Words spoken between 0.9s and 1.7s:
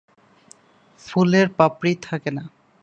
ফুলের